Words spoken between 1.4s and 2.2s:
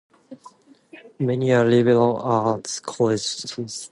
are liberal